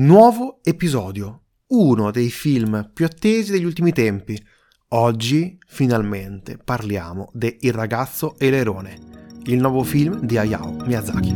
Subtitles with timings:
[0.00, 4.40] Nuovo episodio, uno dei film più attesi degli ultimi tempi.
[4.90, 8.96] Oggi, finalmente, parliamo de Il ragazzo e l'erone,
[9.46, 11.34] il nuovo film di Hayao Miyazaki.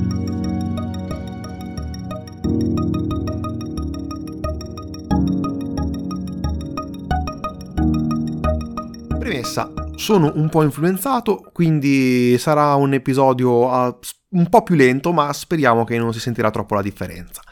[9.19, 13.99] Premessa, sono un po' influenzato, quindi sarà un episodio uh,
[14.29, 17.43] un po' più lento, ma speriamo che non si sentirà troppo la differenza.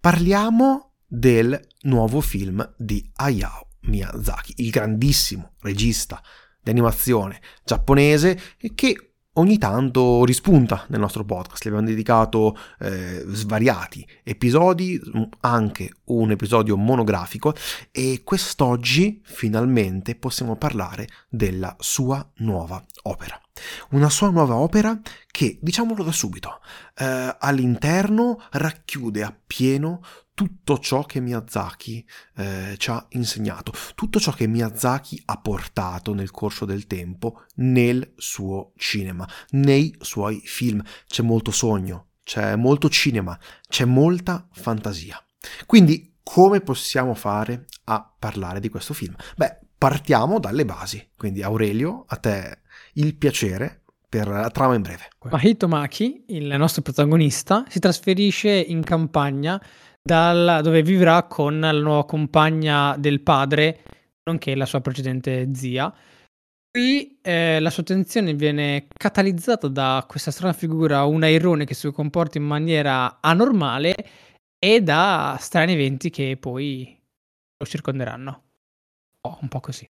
[0.00, 6.22] Parliamo del nuovo film di Hayao Miyazaki, il grandissimo regista
[6.62, 8.40] di animazione giapponese
[8.74, 11.64] che ogni tanto rispunta nel nostro podcast.
[11.64, 14.98] Le abbiamo dedicato eh, svariati episodi,
[15.40, 17.54] anche un episodio monografico
[17.90, 23.38] e quest'oggi finalmente possiamo parlare della sua nuova opera.
[23.90, 24.98] Una sua nuova opera
[25.30, 26.60] che, diciamolo da subito,
[26.96, 30.00] eh, all'interno racchiude appieno
[30.34, 36.30] tutto ciò che Miyazaki eh, ci ha insegnato, tutto ciò che Miyazaki ha portato nel
[36.30, 40.82] corso del tempo nel suo cinema, nei suoi film.
[41.06, 45.22] C'è molto sogno, c'è molto cinema, c'è molta fantasia.
[45.66, 49.14] Quindi come possiamo fare a parlare di questo film?
[49.36, 51.10] Beh, partiamo dalle basi.
[51.16, 52.60] Quindi Aurelio, a te
[52.94, 55.08] il piacere per la trama in breve.
[55.30, 59.60] Mahito Maki, il nostro protagonista, si trasferisce in campagna
[60.02, 63.84] dal, dove vivrà con la nuova compagna del padre,
[64.24, 65.94] nonché la sua precedente zia.
[66.70, 71.90] Qui eh, la sua attenzione viene catalizzata da questa strana figura, un airone che si
[71.92, 73.94] comporta in maniera anormale
[74.58, 77.00] e da strani eventi che poi
[77.56, 78.44] lo circonderanno.
[79.22, 79.88] Oh, un po' così.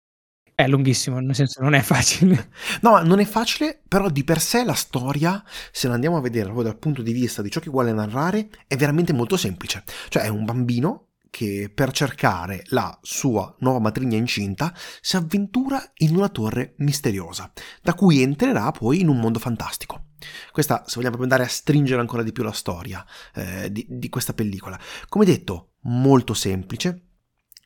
[0.56, 2.48] È lunghissimo, nel senso non è facile.
[2.80, 6.44] No, non è facile, però di per sé la storia, se la andiamo a vedere
[6.44, 9.84] proprio dal punto di vista di ciò che vuole narrare, è veramente molto semplice.
[10.08, 16.16] Cioè è un bambino che per cercare la sua nuova matrigna incinta si avventura in
[16.16, 20.06] una torre misteriosa, da cui entrerà poi in un mondo fantastico.
[20.52, 24.32] Questa, se vogliamo andare a stringere ancora di più la storia eh, di, di questa
[24.32, 24.80] pellicola,
[25.10, 27.08] come detto, molto semplice,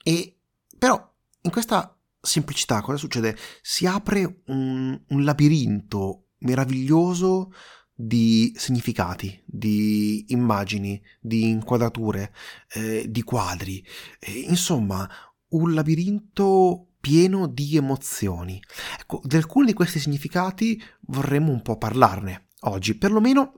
[0.03, 0.41] e
[0.77, 1.09] però
[1.43, 3.37] in questa semplicità cosa succede?
[3.63, 7.53] Si apre un, un labirinto meraviglioso
[7.95, 12.33] di significati, di immagini, di inquadrature,
[12.73, 13.85] eh, di quadri,
[14.19, 15.09] eh, insomma
[15.49, 18.63] un labirinto pieno di emozioni.
[18.99, 23.55] Ecco, di alcuni di questi significati vorremmo un po' parlarne oggi, perlomeno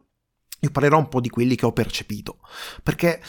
[0.61, 2.39] io parlerò un po' di quelli che ho percepito,
[2.83, 3.23] perché eh,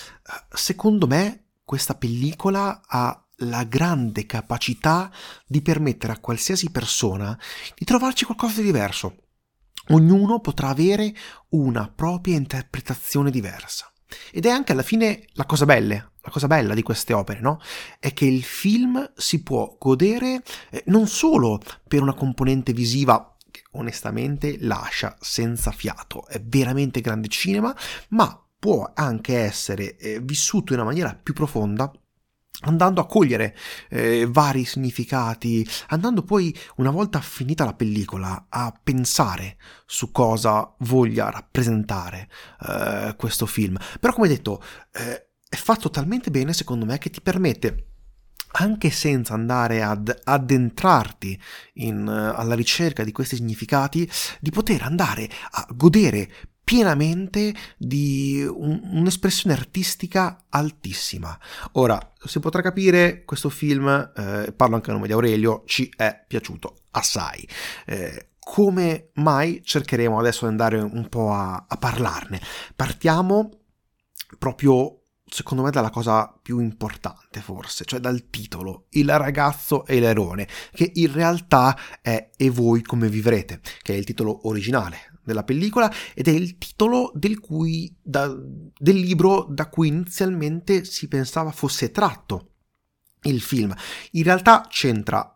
[0.49, 5.11] secondo me questa pellicola ha la grande capacità
[5.45, 7.37] di permettere a qualsiasi persona
[7.75, 9.17] di trovarci qualcosa di diverso.
[9.89, 11.13] Ognuno potrà avere
[11.49, 13.91] una propria interpretazione diversa.
[14.31, 17.59] Ed è anche alla fine la cosa bella, la cosa bella di queste opere, no?
[17.99, 23.63] È che il film si può godere eh, non solo per una componente visiva che
[23.71, 27.75] onestamente lascia senza fiato, è veramente grande cinema,
[28.09, 31.91] ma può anche essere eh, vissuto in una maniera più profonda
[32.63, 33.55] andando a cogliere
[33.89, 41.29] eh, vari significati, andando poi, una volta finita la pellicola, a pensare su cosa voglia
[41.29, 42.29] rappresentare
[42.67, 43.77] eh, questo film.
[43.99, 47.87] Però, come detto, eh, è fatto talmente bene, secondo me, che ti permette
[48.55, 51.39] anche senza andare ad addentrarti
[51.75, 54.09] in, uh, alla ricerca di questi significati,
[54.39, 56.29] di poter andare a godere
[56.63, 61.37] pienamente di un, un'espressione artistica altissima.
[61.73, 66.23] Ora, si potrà capire, questo film, eh, parlo anche a nome di Aurelio, ci è
[66.27, 67.47] piaciuto assai.
[67.85, 72.41] Eh, come mai cercheremo adesso di andare un po' a, a parlarne?
[72.75, 73.49] Partiamo
[74.37, 80.47] proprio secondo me dalla cosa più importante forse, cioè dal titolo, Il ragazzo e l'erone,
[80.71, 85.91] che in realtà è E voi come vivrete, che è il titolo originale della pellicola
[86.13, 91.91] ed è il titolo del, cui, da, del libro da cui inizialmente si pensava fosse
[91.91, 92.51] tratto
[93.23, 93.73] il film.
[94.11, 95.27] In realtà c'entra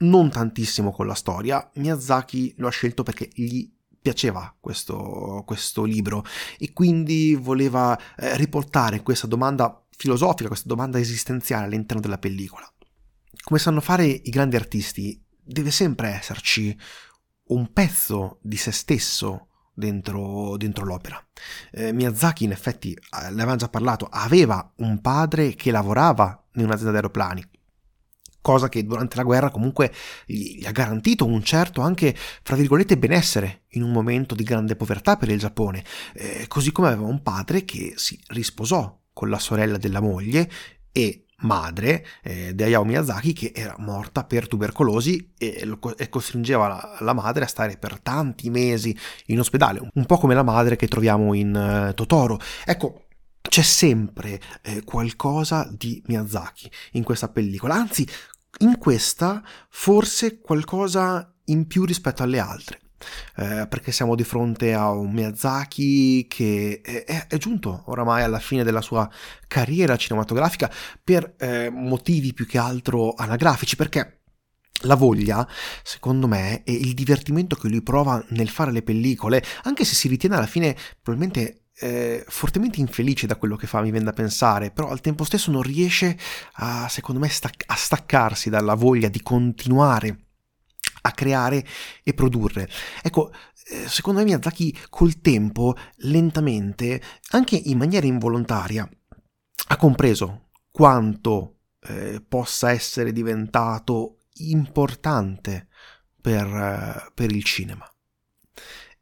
[0.00, 3.70] non tantissimo con la storia, Miyazaki lo ha scelto perché gli
[4.00, 6.24] piaceva questo, questo libro
[6.58, 12.72] e quindi voleva eh, riportare questa domanda filosofica, questa domanda esistenziale all'interno della pellicola.
[13.42, 16.76] Come sanno fare i grandi artisti, deve sempre esserci
[17.48, 21.24] un pezzo di se stesso dentro, dentro l'opera.
[21.70, 26.64] Eh, Miyazaki, in effetti, eh, ne avevamo già parlato, aveva un padre che lavorava in
[26.64, 27.44] un'azienda di aeroplani,
[28.40, 29.92] cosa che durante la guerra comunque
[30.26, 35.16] gli, ha garantito un certo anche, fra virgolette, benessere in un momento di grande povertà
[35.16, 35.84] per il Giappone,
[36.14, 40.50] eh, così come aveva un padre che si risposò con la sorella della moglie
[40.92, 46.96] e madre eh, di Hayao Miyazaki che era morta per tubercolosi e, e costringeva la,
[47.00, 48.96] la, madre a stare per tanti mesi
[49.26, 52.38] in ospedale, un po' come la madre che troviamo in uh, Totoro.
[52.64, 53.06] Ecco,
[53.40, 58.06] c'è sempre eh, qualcosa di Miyazaki in questa pellicola, anzi
[58.58, 62.80] in questa forse qualcosa in più rispetto alle altre.
[63.36, 68.64] Eh, perché siamo di fronte a un Miyazaki che è, è, giunto oramai alla fine
[68.64, 69.08] della sua
[69.46, 70.70] carriera cinematografica
[71.02, 74.22] per eh, motivi più che altro anagrafici, perché
[74.82, 75.46] la voglia,
[75.82, 80.08] secondo me, e il divertimento che lui prova nel fare le pellicole, anche se si
[80.08, 84.70] ritiene alla fine probabilmente eh, fortemente infelice da quello che fa, mi viene da pensare,
[84.70, 86.16] però al tempo stesso non riesce
[86.54, 90.27] a, secondo me, stac- a staccarsi dalla voglia di continuare
[91.08, 91.64] a creare
[92.02, 92.68] e produrre.
[93.02, 93.32] Ecco,
[93.70, 98.88] eh, secondo me Miyazaki col tempo, lentamente, anche in maniera involontaria,
[99.70, 105.68] ha compreso quanto eh, possa essere diventato importante
[106.20, 107.84] per, uh, per, il cinema.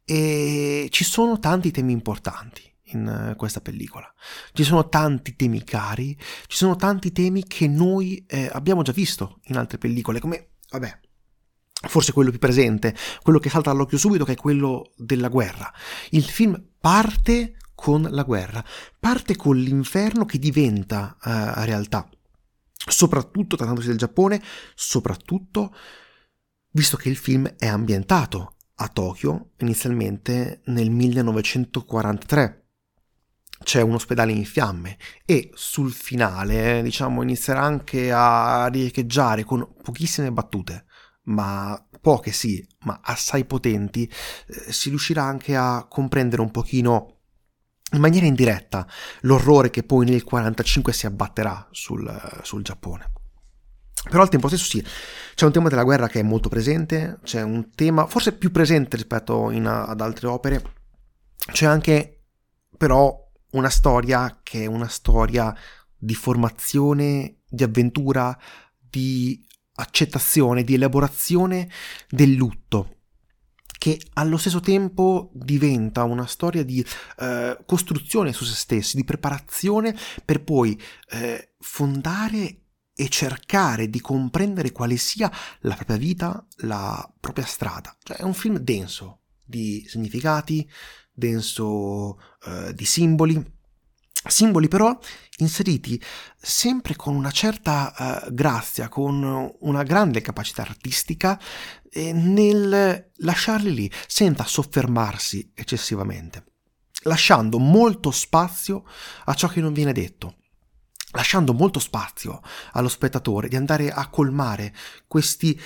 [0.03, 2.61] E ci sono tanti temi importanti
[2.91, 4.11] in uh, questa pellicola.
[4.53, 6.17] Ci sono tanti temi cari,
[6.47, 10.99] ci sono tanti temi che noi eh, abbiamo già visto in altre pellicole, come, vabbè,
[11.87, 15.71] forse quello più presente, quello che salta all'occhio subito, che è quello della guerra.
[16.11, 18.63] Il film parte con la guerra,
[18.99, 22.09] parte con l'inferno che diventa uh, realtà,
[22.73, 24.41] soprattutto trattandosi del Giappone,
[24.73, 25.75] soprattutto
[26.71, 32.65] visto che il film è ambientato a Tokyo inizialmente nel 1943
[33.63, 40.31] c'è un ospedale in fiamme e sul finale diciamo inizierà anche a riecheggiare con pochissime
[40.31, 40.85] battute
[41.27, 44.09] ma poche sì, ma assai potenti,
[44.47, 47.15] eh, si riuscirà anche a comprendere un pochino
[47.91, 48.85] in maniera indiretta
[49.21, 53.11] l'orrore che poi nel 45 si abbatterà sul, sul Giappone.
[54.09, 54.85] Però al tempo stesso sì,
[55.35, 58.95] c'è un tema della guerra che è molto presente, c'è un tema forse più presente
[58.95, 60.61] rispetto in, ad altre opere,
[61.51, 62.23] c'è anche
[62.77, 65.53] però una storia che è una storia
[65.97, 68.37] di formazione, di avventura,
[68.77, 69.45] di
[69.77, 71.69] accettazione, di elaborazione
[72.09, 72.91] del lutto
[73.77, 76.83] che allo stesso tempo diventa una storia di
[77.19, 79.95] eh, costruzione su se stessi, di preparazione
[80.25, 80.79] per poi
[81.11, 82.63] eh, fondare
[82.95, 85.31] e cercare di comprendere quale sia
[85.61, 87.95] la propria vita, la propria strada.
[88.01, 90.67] Cioè è un film denso di significati,
[91.13, 93.55] denso eh, di simboli,
[94.25, 94.97] simboli però
[95.37, 96.01] inseriti
[96.35, 101.39] sempre con una certa uh, grazia, con una grande capacità artistica
[101.89, 106.45] eh, nel lasciarli lì senza soffermarsi eccessivamente,
[107.03, 108.83] lasciando molto spazio
[109.25, 110.35] a ciò che non viene detto
[111.11, 112.41] lasciando molto spazio
[112.73, 114.73] allo spettatore di andare a colmare
[115.07, 115.59] questi,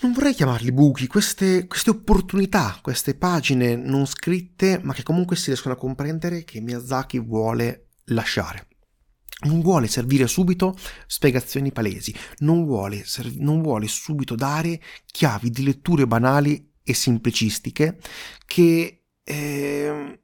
[0.00, 5.46] non vorrei chiamarli buchi, queste, queste, opportunità, queste pagine non scritte, ma che comunque si
[5.46, 8.68] riescono a comprendere che Miyazaki vuole lasciare.
[9.46, 10.76] Non vuole servire subito
[11.06, 13.04] spiegazioni palesi, non vuole,
[13.38, 17.98] non vuole subito dare chiavi di letture banali e semplicistiche
[18.46, 20.20] che eh,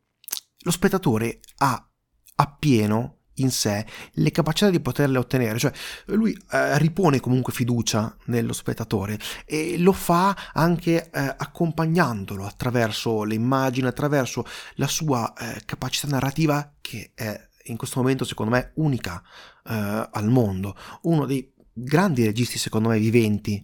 [0.59, 1.91] lo spettatore ha
[2.37, 5.73] appieno in sé le capacità di poterle ottenere, cioè
[6.07, 13.35] lui eh, ripone comunque fiducia nello spettatore e lo fa anche eh, accompagnandolo attraverso le
[13.35, 19.23] immagini, attraverso la sua eh, capacità narrativa che è in questo momento secondo me unica
[19.65, 23.61] eh, al mondo, uno dei grandi registi secondo me viventi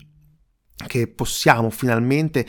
[0.87, 2.47] che possiamo finalmente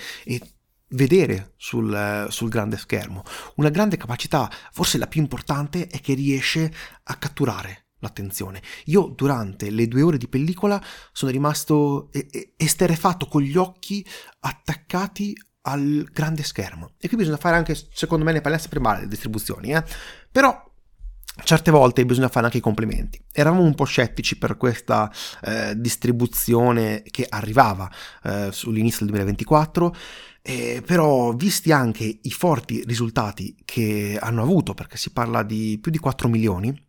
[0.89, 3.23] vedere sul, sul, grande schermo.
[3.55, 6.71] Una grande capacità, forse la più importante, è che riesce
[7.03, 8.61] a catturare l'attenzione.
[8.85, 12.09] Io durante le due ore di pellicola sono rimasto
[12.55, 14.05] esterefatto con gli occhi
[14.39, 16.93] attaccati al grande schermo.
[16.97, 19.83] E qui bisogna fare anche, secondo me, ne parliamo sempre le distribuzioni, eh?
[20.31, 20.68] però
[21.43, 23.21] certe volte bisogna fare anche i complimenti.
[23.31, 25.11] Eravamo un po' scettici per questa
[25.43, 27.89] eh, distribuzione che arrivava
[28.23, 29.95] eh, sull'inizio del 2024,
[30.41, 35.91] eh, però visti anche i forti risultati che hanno avuto, perché si parla di più
[35.91, 36.87] di 4 milioni,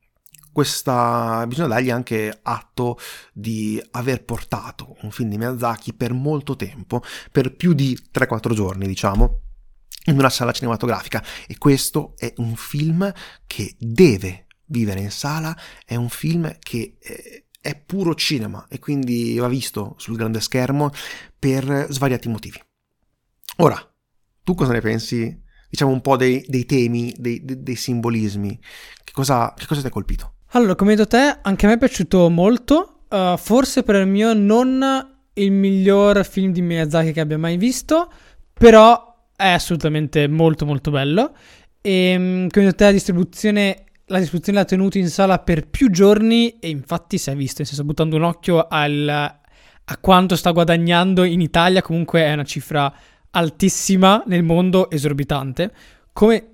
[0.52, 2.98] questa, bisogna dargli anche atto
[3.32, 8.86] di aver portato un film di Miyazaki per molto tempo, per più di 3-4 giorni
[8.86, 9.42] diciamo,
[10.06, 13.12] in una sala cinematografica e questo è un film
[13.46, 19.36] che deve vivere in sala, è un film che eh, è puro cinema e quindi
[19.38, 20.90] va visto sul grande schermo
[21.38, 22.60] per svariati motivi.
[23.56, 23.78] Ora,
[24.42, 25.38] tu cosa ne pensi?
[25.68, 28.58] Diciamo un po' dei, dei temi, dei, dei, simbolismi.
[29.04, 30.34] Che cosa, che cosa ti ha colpito?
[30.52, 33.04] Allora, come detto te, anche a me è piaciuto molto.
[33.08, 38.10] Uh, forse per il mio non il miglior film di Miyazaki che abbia mai visto,
[38.52, 39.09] però
[39.40, 41.34] è assolutamente molto molto bello.
[41.80, 45.90] E mm, come detto te, la distribuzione, la distribuzione l'ha tenuto in sala per più
[45.90, 50.50] giorni e infatti si è visto, nel senso buttando un occhio al, a quanto sta
[50.50, 52.92] guadagnando in Italia, comunque è una cifra
[53.30, 55.72] altissima nel mondo, esorbitante.
[56.12, 56.50] Come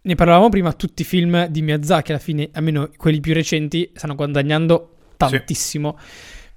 [0.00, 4.14] ne parlavamo prima, tutti i film di Miyazaki, alla fine, almeno quelli più recenti, stanno
[4.14, 5.96] guadagnando tantissimo.
[5.98, 6.06] Sì.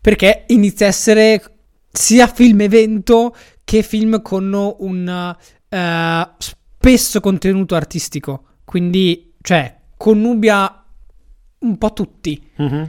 [0.01, 1.41] Perché inizia a essere
[1.91, 5.35] sia film evento che film con un
[5.75, 8.43] uh, spesso contenuto artistico.
[8.63, 10.83] Quindi, cioè, connubia
[11.59, 12.41] un po' tutti.
[12.61, 12.83] Mm-hmm.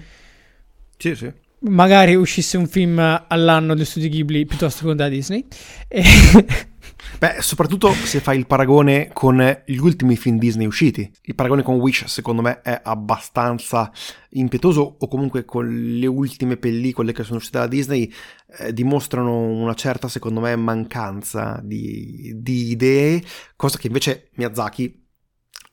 [0.97, 1.33] Sì, sì.
[1.61, 5.45] Magari uscisse un film all'anno del studio Ghibli piuttosto che da Disney.
[5.89, 6.03] E...
[7.19, 11.11] Beh, soprattutto se fai il paragone con gli ultimi film Disney usciti.
[11.23, 13.91] Il paragone con Wish, secondo me, è abbastanza
[14.31, 18.13] impietoso, o comunque con le ultime pellicole che sono uscite da Disney
[18.59, 23.25] eh, dimostrano una certa, secondo me, mancanza di, di idee,
[23.57, 25.03] cosa che invece Miyazaki,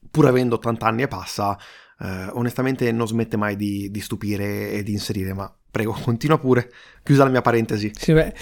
[0.09, 1.59] pur avendo 80 anni e passa,
[1.99, 6.71] eh, onestamente non smette mai di, di stupire e di inserire, ma Prego, continua pure.
[7.01, 7.91] Chiusa la mia parentesi.
[7.95, 8.33] Sì, beh,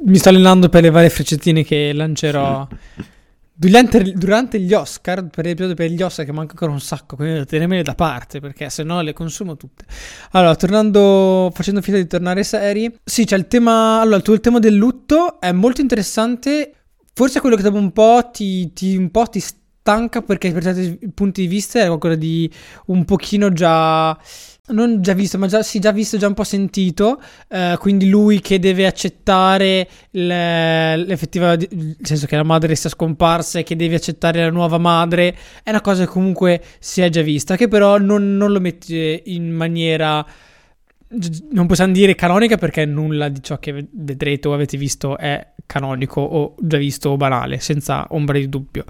[0.00, 2.68] mi sto allenando per le varie freccettine che lancerò
[3.50, 7.32] durante, durante, gli Oscar, per l'episodio per gli Oscar che manca ancora un sacco, quindi
[7.34, 9.86] devo tenermele da parte perché se no le consumo tutte.
[10.32, 14.40] Allora, tornando, facendo finta di tornare seri, sì, c'è il tema, allora, il, tuo, il
[14.40, 16.74] tema del lutto è molto interessante,
[17.14, 19.40] forse è quello che dopo un po' ti, ti, un po' ti
[19.84, 22.50] stanca perché per certi punti di vista è qualcosa di
[22.86, 24.18] un pochino già
[24.68, 27.20] non già visto, ma già, sì, già visto, già un po' sentito.
[27.48, 31.54] Eh, quindi lui che deve accettare le, l'effettiva.
[31.54, 35.36] nel senso che la madre sia scomparsa e che deve accettare la nuova madre.
[35.62, 39.20] È una cosa che comunque si è già vista, che però non, non lo mette
[39.26, 40.24] in maniera.
[41.50, 46.22] Non possiamo dire canonica perché nulla di ciò che vedrete o avete visto è canonico
[46.22, 48.86] o già visto o banale, senza ombra di dubbio.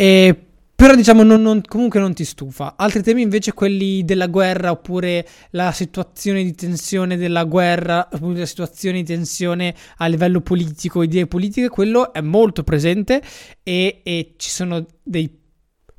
[0.00, 2.72] E però diciamo non, non, comunque non ti stufa.
[2.78, 8.46] Altri temi invece quelli della guerra oppure la situazione di tensione della guerra, oppure la
[8.46, 13.20] situazione di tensione a livello politico, idee politiche, quello è molto presente
[13.62, 15.38] e, e ci sono dei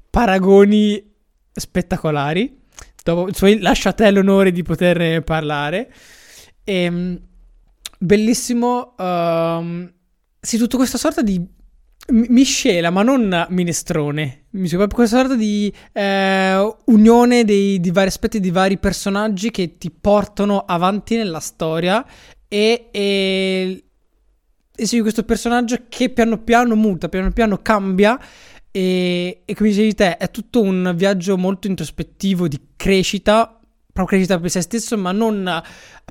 [0.09, 1.11] paragoni
[1.51, 2.61] spettacolari.
[3.03, 5.93] Dopo, cioè, lascio a te l'onore di poterne parlare.
[6.63, 7.19] E, ehm,
[7.99, 8.95] bellissimo.
[8.97, 9.93] Um,
[10.39, 11.59] sì, tutta questa sorta di
[12.09, 14.45] miscela, ma non minestrone.
[14.51, 19.51] Mi sembra proprio questa sorta di eh, unione dei, di vari aspetti di vari personaggi
[19.51, 22.05] che ti portano avanti nella storia
[22.47, 23.83] e, e,
[24.75, 28.19] e sì, questo personaggio che piano piano muta, piano piano cambia
[28.71, 33.57] e, e come dicevi te è tutto un viaggio molto introspettivo di crescita,
[33.93, 35.61] proprio crescita per se stesso, ma non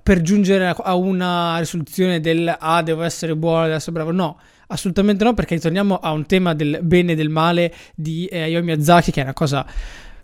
[0.02, 4.38] per giungere a una risoluzione del ah devo essere buono, devo essere bravo, no
[4.72, 8.62] Assolutamente no, perché ritorniamo a un tema del bene e del male di eh, Hayao
[8.62, 9.66] Miyazaki, che è una cosa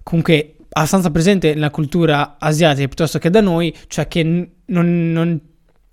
[0.04, 5.40] comunque abbastanza presente nella cultura asiatica piuttosto che da noi, cioè che n- non, non,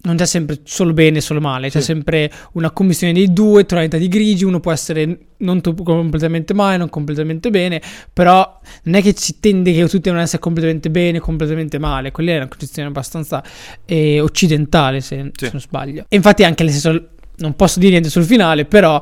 [0.01, 1.85] non, c'è sempre solo bene e solo male, c'è sì.
[1.85, 6.77] sempre una commissione dei due, tonalità di grigi, uno può essere non t- completamente male,
[6.77, 7.81] non completamente bene,
[8.11, 12.33] però non è che ci tende che tutti devono essere completamente bene, completamente male, quella
[12.33, 13.43] è una concezione abbastanza
[13.85, 15.45] eh, occidentale se, sì.
[15.45, 16.05] se, non sbaglio.
[16.07, 19.01] E infatti anche nel senso non posso dire niente sul finale, però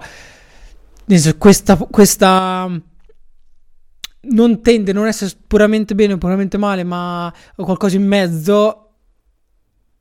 [1.37, 2.81] questa, questa
[4.23, 8.87] non tende a non essere puramente bene o puramente male, ma qualcosa in mezzo.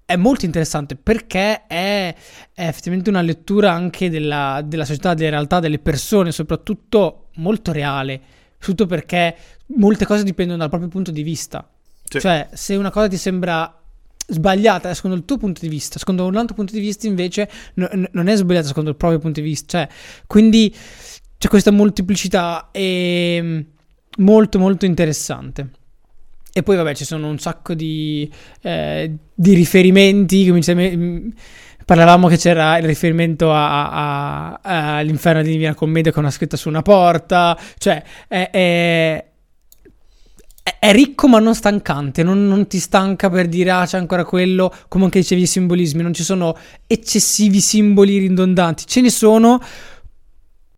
[0.05, 2.15] È molto interessante perché è,
[2.53, 8.21] è effettivamente una lettura anche della, della, società, delle realtà, delle persone, soprattutto molto reale.
[8.59, 9.37] Soprattutto perché
[9.77, 11.69] molte cose dipendono dal proprio punto di vista.
[12.03, 12.19] Sì.
[12.19, 13.80] Cioè, se una cosa ti sembra
[14.31, 17.89] sbagliata secondo il tuo punto di vista, secondo un altro punto di vista invece no,
[18.13, 19.89] non è sbagliata secondo il proprio punto di vista, cioè,
[20.27, 20.75] quindi
[21.39, 23.67] c'è questa molteplicità e
[24.19, 25.71] molto molto interessante.
[26.53, 28.31] E poi vabbè ci sono un sacco di,
[28.63, 31.33] eh, di riferimenti, come dice,
[31.85, 37.57] parlavamo che c'era il riferimento all'inferno di Divina Commedia con una scritta su una porta,
[37.79, 39.30] cioè è, è
[40.79, 44.73] è ricco ma non stancante, non, non, ti stanca per dire ah c'è ancora quello,
[44.89, 49.61] come anche dicevi i simbolismi, non ci sono eccessivi simboli ridondanti, ce ne sono,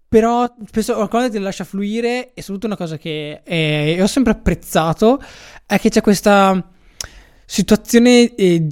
[0.08, 5.20] però spesso qualcosa ti lascia fluire e soprattutto una cosa che è, ho sempre apprezzato
[5.66, 6.70] è che c'è questa
[7.44, 8.66] situazione eh,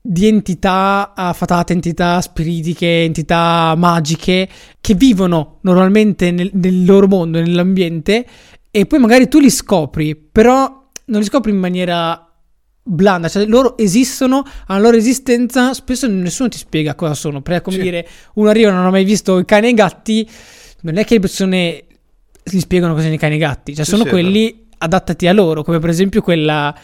[0.00, 4.48] di entità fatate, entità spiritiche, entità magiche
[4.80, 8.26] che vivono normalmente nel, nel loro mondo, nell'ambiente
[8.74, 12.26] e poi magari tu li scopri, però non li scopri in maniera
[12.82, 17.60] blanda, cioè loro esistono, hanno la loro esistenza, spesso nessuno ti spiega cosa sono, perché
[17.60, 17.82] come sì.
[17.82, 20.28] dire, uno arriva e non ha mai visto i cani e i gatti,
[20.80, 21.84] non è che le persone
[22.42, 25.26] gli spiegano cosa sono i cani e i gatti, cioè sì, sono sì, quelli adattati
[25.28, 26.74] a loro, come per esempio quella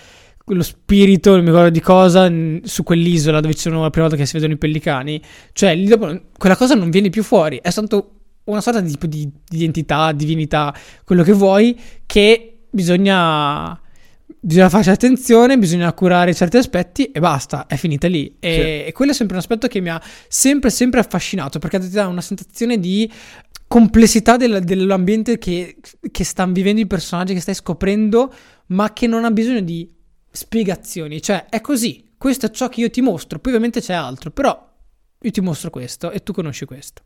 [0.45, 2.31] quello spirito, non mi ricordo di cosa,
[2.63, 5.21] su quell'isola dove ci sono la prima volta che si vedono i pellicani,
[5.53, 8.18] cioè lì dopo quella cosa non viene più fuori, è soltanto
[8.51, 10.75] una sorta di, di, di identità, divinità,
[11.05, 13.81] quello che vuoi, che bisogna
[14.41, 18.37] bisogna farci attenzione, bisogna curare certi aspetti e basta, è finita lì.
[18.39, 18.89] E, sì.
[18.89, 22.07] e, quello è sempre un aspetto che mi ha sempre, sempre affascinato perché ti dà
[22.07, 23.11] una sensazione di
[23.67, 25.77] complessità del, dell'ambiente che,
[26.11, 28.33] che stanno vivendo i personaggi, che stai scoprendo,
[28.69, 29.89] ma che non ha bisogno di
[30.31, 31.21] spiegazioni.
[31.21, 34.67] Cioè, è così, questo è ciò che io ti mostro, poi ovviamente c'è altro, però
[35.21, 37.03] io ti mostro questo e tu conosci questo.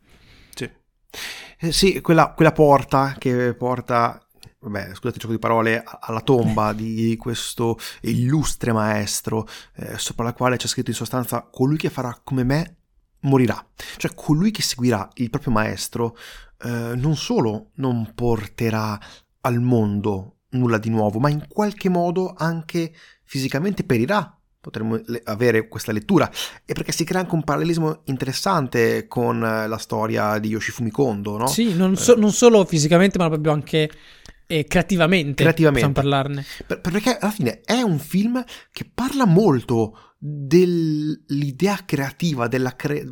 [1.59, 4.25] Eh, sì, quella, quella porta che porta
[4.63, 10.33] vabbè, scusate il gioco di parole, alla tomba di questo illustre maestro, eh, sopra la
[10.33, 12.77] quale c'è scritto in sostanza colui che farà come me
[13.21, 13.65] morirà.
[13.97, 16.17] Cioè colui che seguirà il proprio maestro
[16.63, 18.99] eh, non solo non porterà
[19.41, 24.37] al mondo nulla di nuovo, ma in qualche modo anche fisicamente perirà.
[24.63, 26.31] Potremmo le- avere questa lettura
[26.65, 31.37] e perché si crea anche un parallelismo interessante con eh, la storia di Yoshifumi Kondo,
[31.37, 31.49] no?
[31.49, 33.91] Sì, non, so- non solo fisicamente, ma proprio anche
[34.47, 35.89] e creativamente, creativamente.
[35.91, 36.45] possiamo parlarne.
[36.65, 43.05] Per, perché alla fine è un film che parla molto dell'idea creativa, cre-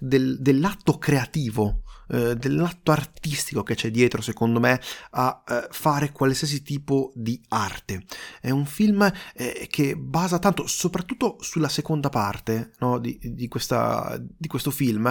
[0.00, 6.62] del, dell'atto creativo eh, dell'atto artistico che c'è dietro, secondo me, a eh, fare qualsiasi
[6.62, 8.04] tipo di arte.
[8.40, 14.20] È un film eh, che basa tanto, soprattutto sulla seconda parte no, di, di, questa,
[14.20, 15.06] di, questo film,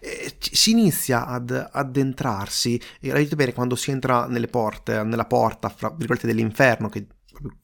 [0.00, 5.26] eh, si inizia ad addentrarsi, e la vedete bene quando si entra nelle porte, nella
[5.26, 7.06] porta, fra virgolette, dell'inferno, che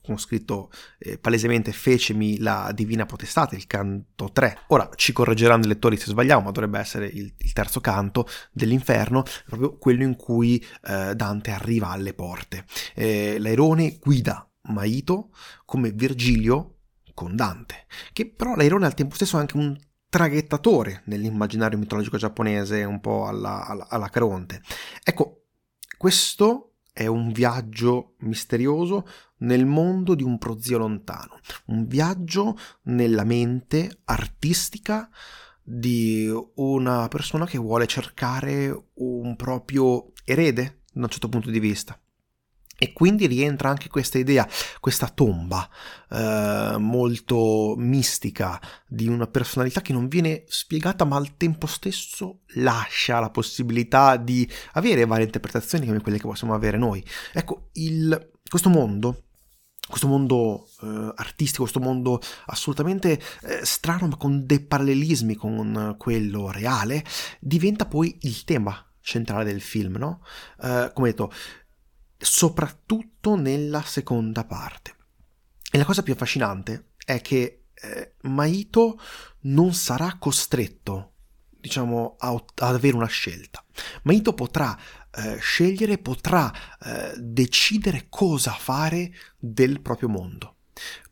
[0.07, 4.59] ho scritto eh, palesemente, fecemi la divina potestà, il canto 3.
[4.67, 9.23] Ora ci correggeranno i lettori se sbagliamo, ma dovrebbe essere il, il terzo canto dell'inferno,
[9.45, 12.65] proprio quello in cui eh, Dante arriva alle porte.
[12.95, 15.29] Eh, L'airone guida Maito
[15.65, 16.77] come Virgilio
[17.13, 19.77] con Dante, che però l'airone al tempo stesso è anche un
[20.09, 24.61] traghettatore nell'immaginario mitologico giapponese, un po' alla, alla, alla Caronte.
[25.03, 25.45] Ecco,
[25.97, 34.01] questo è un viaggio misterioso nel mondo di un prozio lontano, un viaggio nella mente
[34.05, 35.09] artistica
[35.63, 41.99] di una persona che vuole cercare un proprio erede da un certo punto di vista.
[42.83, 45.69] E quindi rientra anche questa idea, questa tomba
[46.09, 53.19] eh, molto mistica di una personalità che non viene spiegata ma al tempo stesso lascia
[53.19, 57.05] la possibilità di avere varie interpretazioni come quelle che possiamo avere noi.
[57.33, 59.25] Ecco, il, questo mondo
[59.87, 66.49] questo mondo eh, artistico, questo mondo assolutamente eh, strano ma con dei parallelismi con quello
[66.49, 67.03] reale,
[67.39, 70.23] diventa poi il tema centrale del film, no?
[70.61, 71.31] Eh, come detto,
[72.21, 74.95] soprattutto nella seconda parte.
[75.71, 78.99] E la cosa più affascinante è che eh, Maito
[79.41, 81.13] non sarà costretto,
[81.49, 83.63] diciamo, a, ad avere una scelta.
[84.03, 84.77] Maito potrà
[85.11, 86.51] eh, scegliere, potrà
[86.83, 90.57] eh, decidere cosa fare del proprio mondo.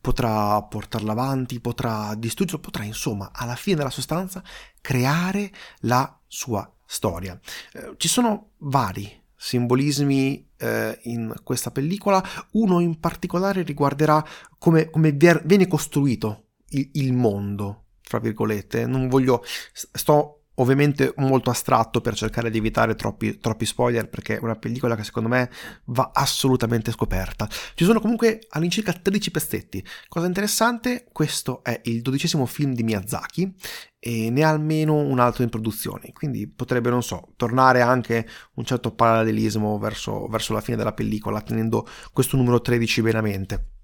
[0.00, 4.42] Potrà portarlo avanti, potrà distruggerlo, potrà insomma, alla fine della sostanza,
[4.80, 7.38] creare la sua storia.
[7.72, 12.22] Eh, ci sono vari simbolismi eh, in questa pellicola,
[12.52, 14.22] uno in particolare riguarderà
[14.58, 18.84] come, come viene costruito il, il, mondo, fra virgolette.
[18.84, 24.40] Non voglio, sto ovviamente molto astratto per cercare di evitare troppi, troppi, spoiler perché è
[24.42, 25.50] una pellicola che secondo me
[25.86, 27.48] va assolutamente scoperta.
[27.74, 29.84] Ci sono comunque all'incirca 13 pezzetti.
[30.08, 33.54] Cosa interessante, questo è il dodicesimo film di Miyazaki
[33.98, 38.64] e ne ha almeno un altro in produzione, quindi potrebbe, non so, tornare anche un
[38.64, 43.79] certo parallelismo verso, verso la fine della pellicola, tenendo questo numero 13 bene a mente.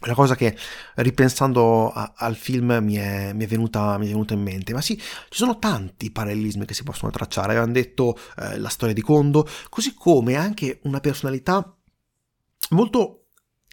[0.00, 0.54] La cosa che
[0.96, 4.82] ripensando a, al film mi è, mi, è venuta, mi è, venuta, in mente, ma
[4.82, 7.52] sì, ci sono tanti parallelismi che si possono tracciare.
[7.52, 11.74] Avevamo detto eh, la storia di Kondo, così come anche una personalità
[12.70, 13.28] molto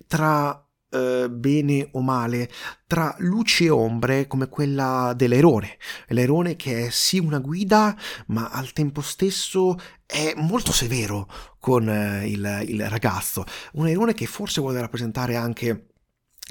[0.07, 2.49] tra eh, bene o male
[2.85, 5.77] tra luci e ombre come quella dell'Airone.
[6.09, 11.27] L'Airone che è sì una guida, ma al tempo stesso è molto severo
[11.59, 13.43] con eh, il, il, ragazzo.
[13.73, 15.92] Un Airone che forse vuole rappresentare anche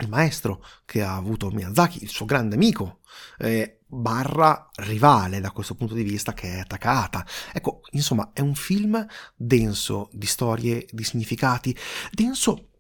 [0.01, 3.01] il maestro che ha avuto Miyazaki, il suo grande amico,
[3.39, 7.27] eh, barra rivale da questo punto di vista che è Takahata.
[7.53, 9.05] Ecco, insomma, è un film
[9.37, 11.77] denso di storie, di significati,
[12.11, 12.71] denso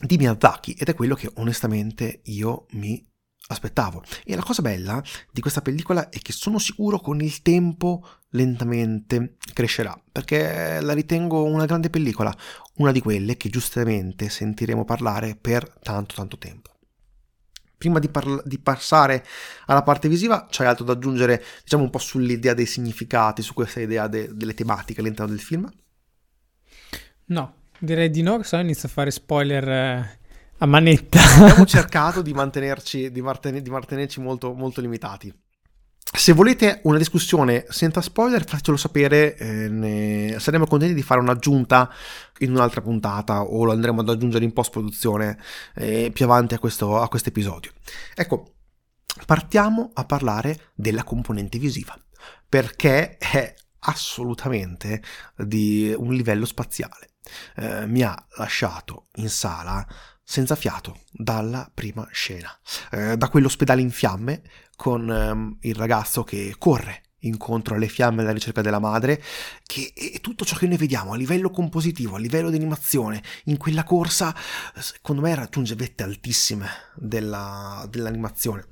[0.00, 3.06] di Miyazaki ed è quello che onestamente io mi
[3.48, 4.02] aspettavo.
[4.24, 9.36] E la cosa bella di questa pellicola è che sono sicuro con il tempo lentamente
[9.52, 12.34] crescerà, perché la ritengo una grande pellicola,
[12.76, 16.70] una di quelle che giustamente sentiremo parlare per tanto tanto tempo.
[17.76, 19.24] Prima di, parla- di passare
[19.66, 23.80] alla parte visiva, c'è altro da aggiungere, diciamo un po' sull'idea dei significati, su questa
[23.80, 25.68] idea de- delle tematiche all'interno del film?
[27.26, 30.18] No, direi di no, se no inizio a fare spoiler eh,
[30.58, 31.20] a manetta.
[31.38, 35.32] Abbiamo cercato di, mantenerci, di, martene- di mantenerci molto, molto limitati.
[36.12, 40.36] Se volete una discussione senza spoiler, fatelo sapere, eh, ne...
[40.40, 41.88] saremo contenti di fare un'aggiunta
[42.38, 45.38] in un'altra puntata o lo andremo ad aggiungere in post-produzione
[45.76, 47.70] eh, più avanti a questo episodio.
[48.14, 48.54] Ecco,
[49.24, 51.96] partiamo a parlare della componente visiva,
[52.48, 55.02] perché è assolutamente
[55.36, 57.12] di un livello spaziale.
[57.54, 59.86] Eh, mi ha lasciato in sala
[60.22, 62.56] senza fiato dalla prima scena,
[62.92, 64.42] eh, da quell'ospedale in fiamme
[64.80, 69.22] con ehm, il ragazzo che corre incontro alle fiamme alla ricerca della madre,
[69.62, 73.58] che è tutto ciò che noi vediamo a livello compositivo, a livello di animazione, in
[73.58, 74.34] quella corsa,
[74.74, 78.64] secondo me raggiunge vette altissime della, dell'animazione.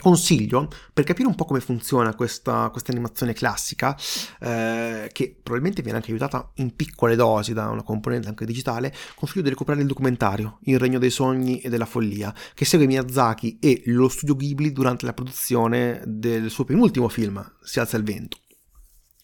[0.00, 3.96] Consiglio, per capire un po' come funziona questa, questa animazione classica,
[4.40, 9.42] eh, che probabilmente viene anche aiutata in piccole dosi da una componente anche digitale, consiglio
[9.42, 13.82] di recuperare il documentario Il regno dei sogni e della follia, che segue Miyazaki e
[13.86, 18.38] lo studio Ghibli durante la produzione del suo penultimo film, Si alza il vento.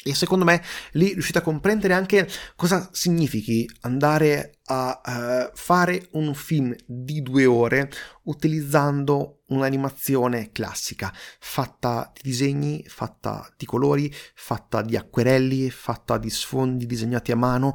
[0.06, 0.62] E secondo me
[0.92, 7.46] lì riuscite a comprendere anche cosa significhi andare a uh, fare un film di due
[7.46, 7.90] ore
[8.24, 16.84] utilizzando un'animazione classica, fatta di disegni, fatta di colori, fatta di acquerelli, fatta di sfondi
[16.84, 17.72] disegnati a mano.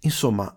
[0.00, 0.52] Insomma,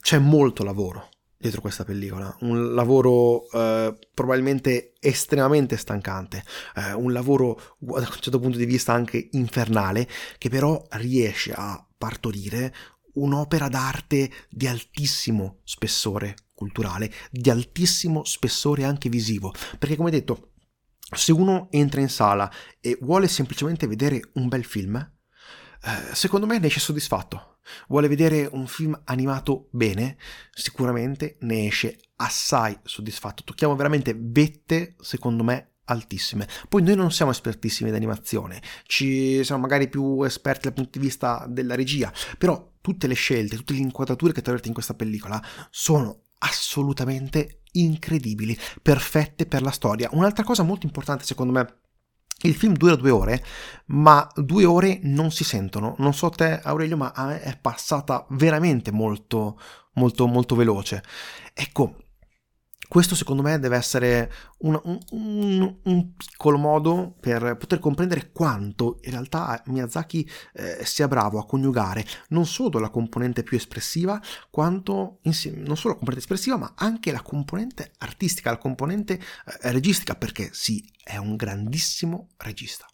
[0.00, 6.42] c'è molto lavoro dietro questa pellicola, un lavoro eh, probabilmente estremamente stancante,
[6.76, 11.86] eh, un lavoro da un certo punto di vista anche infernale, che però riesce a
[11.96, 12.74] partorire
[13.14, 20.52] un'opera d'arte di altissimo spessore culturale, di altissimo spessore anche visivo, perché come detto,
[21.14, 25.12] se uno entra in sala e vuole semplicemente vedere un bel film,
[26.12, 27.54] secondo me ne esce soddisfatto
[27.88, 30.16] Vuole vedere un film animato bene?
[30.52, 33.42] Sicuramente ne esce assai soddisfatto.
[33.44, 36.48] Tocchiamo veramente vette, secondo me, altissime.
[36.68, 41.04] Poi noi non siamo espertissimi di animazione, ci siamo magari più esperti dal punto di
[41.04, 45.42] vista della regia, però tutte le scelte, tutte le inquadrature che troverete in questa pellicola
[45.70, 50.08] sono assolutamente incredibili, perfette per la storia.
[50.12, 51.82] Un'altra cosa molto importante secondo me
[52.44, 53.44] il film dura due ore,
[53.86, 55.94] ma due ore non si sentono.
[55.98, 59.58] Non so te, Aurelio, ma è passata veramente molto,
[59.94, 61.02] molto, molto veloce.
[61.52, 62.03] Ecco,
[62.88, 69.12] questo secondo me deve essere un, un, un, piccolo modo per poter comprendere quanto in
[69.12, 74.20] realtà Miyazaki eh, sia bravo a coniugare non solo la componente più espressiva,
[74.50, 79.72] quanto insieme, non solo la componente espressiva, ma anche la componente artistica, la componente eh,
[79.72, 82.86] registica, perché sì, è un grandissimo regista.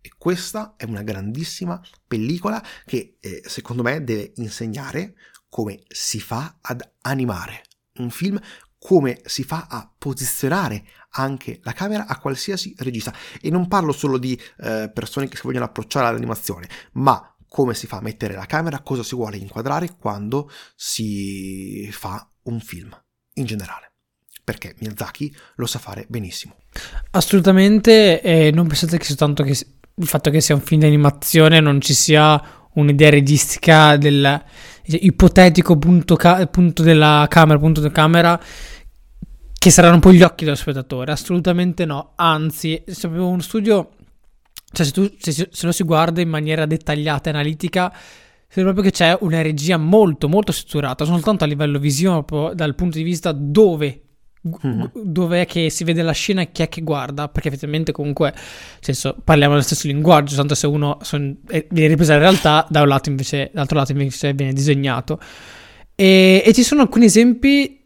[0.00, 5.14] E questa è una grandissima pellicola che eh, secondo me deve insegnare
[5.48, 7.62] come si fa ad animare
[7.96, 8.40] un film
[8.82, 13.14] come si fa a posizionare anche la camera a qualsiasi regista.
[13.40, 17.86] E non parlo solo di eh, persone che si vogliono approcciare all'animazione, ma come si
[17.86, 22.98] fa a mettere la camera, cosa si vuole inquadrare quando si fa un film
[23.34, 23.92] in generale.
[24.42, 26.56] Perché Miyazaki lo sa fare benissimo.
[27.10, 31.60] Assolutamente, e non pensate che soltanto che il fatto che sia un film di animazione
[31.60, 34.42] non ci sia un'idea registica del
[34.84, 38.40] ipotetico punto, ca- punto della camera, punto della camera
[39.58, 41.12] che saranno un po' gli occhi dello spettatore.
[41.12, 42.12] Assolutamente no.
[42.16, 43.90] Anzi, se abbiamo uno studio,
[44.72, 47.92] cioè se, tu, se, se lo si guarda in maniera dettagliata e analitica,
[48.48, 52.96] sembra proprio che c'è una regia molto, molto strutturata, soltanto a livello visivo, dal punto
[52.96, 54.04] di vista dove
[54.48, 54.84] Mm-hmm.
[54.94, 57.28] Dov'è che si vede la scena e chi è che guarda?
[57.28, 58.34] Perché effettivamente, comunque,
[58.80, 62.80] senso, parliamo dello stesso linguaggio, tanto se uno son, eh, viene ripresa in realtà, da
[62.80, 65.20] un lato invece, dall'altro lato invece viene disegnato.
[65.94, 67.78] E, e ci sono alcuni esempi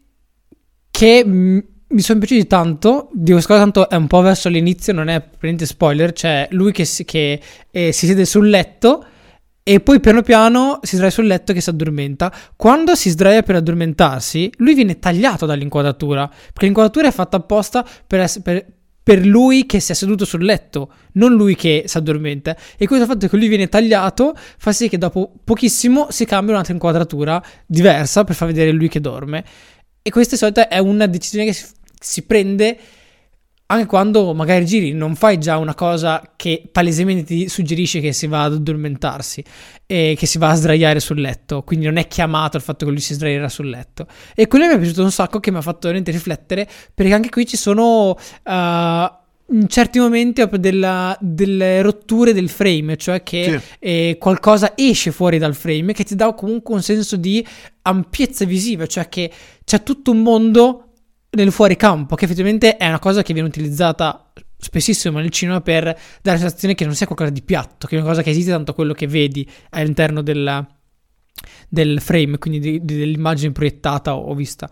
[0.89, 3.09] che m- mi sono piaciuti tanto.
[3.11, 6.13] Di questa cosa, tanto è un po' verso l'inizio, non è praticamente spoiler.
[6.13, 9.05] C'è lui che, si, che eh, si siede sul letto
[9.67, 12.31] e poi piano piano si sdraia sul letto che si addormenta.
[12.55, 16.27] Quando si sdraia per addormentarsi, lui viene tagliato dall'inquadratura.
[16.27, 18.65] Perché l'inquadratura è fatta apposta per, essere, per,
[19.01, 22.55] per lui che si è seduto sul letto, non lui che si addormenta.
[22.77, 26.73] E questo fatto che lui viene tagliato fa sì che dopo pochissimo si cambia un'altra
[26.73, 29.43] inquadratura diversa per far vedere lui che dorme.
[30.03, 31.65] E questa di solito è una decisione che si,
[31.99, 32.77] si prende
[33.67, 38.27] anche quando magari giri, non fai già una cosa che palesemente ti suggerisce che si
[38.27, 39.43] va ad addormentarsi
[39.87, 42.91] e che si va a sdraiare sul letto, quindi non è chiamato il fatto che
[42.91, 44.05] lui si sdraierà sul letto.
[44.35, 47.29] E quello mi è piaciuto un sacco che mi ha fatto veramente riflettere, perché anche
[47.29, 49.13] qui ci sono uh,
[49.47, 53.75] in certi momenti della, delle rotture del frame, cioè che sì.
[53.79, 57.45] eh, qualcosa esce fuori dal frame che ti dà comunque un senso di
[57.83, 59.31] ampiezza visiva, cioè che
[59.63, 60.84] c'è tutto un mondo
[61.35, 65.99] nel fuoricampo, che effettivamente è una cosa che viene utilizzata spessissimo nel cinema per dare
[66.21, 68.73] la sensazione che non sia qualcosa di piatto, che è una cosa che esiste tanto
[68.73, 70.65] quello che vedi all'interno della,
[71.69, 74.69] del frame, quindi di, di, dell'immagine proiettata o vista.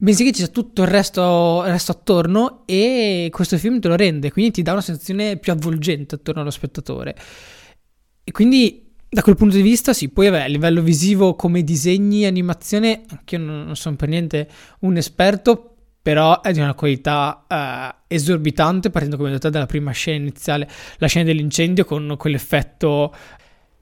[0.00, 3.96] Bensì che ci sia tutto il resto, il resto, attorno e questo film te lo
[3.96, 7.16] rende, quindi ti dà una sensazione più avvolgente attorno allo spettatore.
[8.22, 12.26] E quindi da quel punto di vista, sì, poi vabbè, a livello visivo come disegni,
[12.26, 14.48] animazione, anche io non, non sono per niente
[14.80, 15.77] un esperto,
[16.08, 20.66] però è di una qualità uh, esorbitante partendo come detto dalla prima scena iniziale,
[20.96, 23.14] la scena dell'incendio con quell'effetto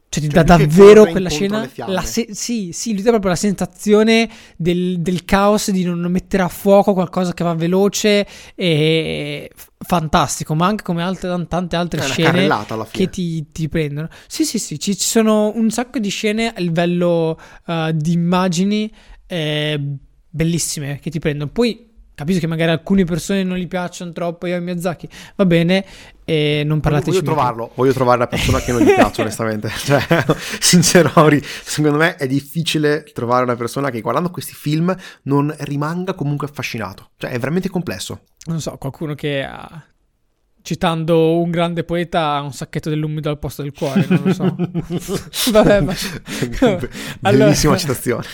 [0.09, 3.37] cioè ti cioè, dà davvero quella scena la se- sì, sì, lui dà proprio la
[3.37, 10.57] sensazione del, del, caos di non mettere a fuoco qualcosa che va veloce e fantastico,
[10.57, 12.49] ma anche come altre, tante altre scene
[12.91, 14.09] che ti, ti, prendono.
[14.27, 18.93] Sì, sì, sì, ci, ci, sono un sacco di scene a livello uh, di immagini
[19.29, 19.81] eh,
[20.29, 21.51] bellissime che ti prendono.
[21.51, 21.86] Poi
[22.17, 25.85] Capisco che magari alcune persone non gli piacciono troppo io e Miyazaki, va bene,
[26.25, 30.01] e non parlateci Voglio trovarlo, voglio trovare la persona che non gli piace onestamente, cioè,
[30.59, 31.11] sincero,
[31.63, 37.11] secondo me è difficile trovare una persona che guardando questi film non rimanga comunque affascinato,
[37.19, 38.23] cioè è veramente complesso.
[38.47, 39.85] Non so, qualcuno che ha
[40.63, 44.57] citando un grande poeta ha un sacchetto dell'umido al posto del cuore, non lo so.
[45.53, 45.95] Vabbè, ma...
[47.21, 47.77] Bellissima allora...
[47.77, 48.25] citazione.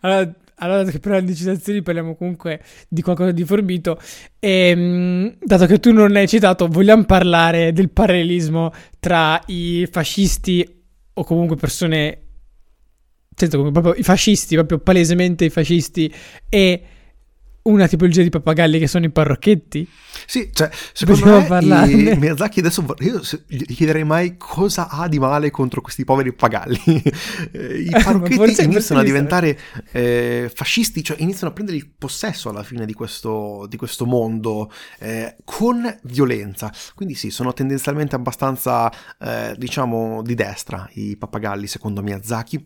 [0.00, 3.98] Allora, allora che per le citazioni parliamo comunque di qualcosa di forbito
[4.38, 10.80] e ehm, dato che tu non l'hai citato vogliamo parlare del parallelismo tra i fascisti
[11.14, 12.18] o comunque persone
[13.34, 16.12] sento come proprio i fascisti proprio palesemente i fascisti
[16.48, 16.82] e
[17.62, 19.88] una tipologia di pappagalli che sono i parrocchetti.
[20.26, 25.50] Sì, cioè, secondo Possiamo me Miyazaki adesso io gli chiederei mai cosa ha di male
[25.50, 26.80] contro questi poveri pappagalli.
[27.52, 29.58] I parrocchetti iniziano a diventare
[29.92, 34.72] eh, fascisti, cioè iniziano a prendere il possesso alla fine di questo, di questo mondo
[34.98, 36.72] eh, con violenza.
[36.94, 42.64] Quindi sì, sono tendenzialmente abbastanza, eh, diciamo, di destra i pappagalli, secondo Miyazaki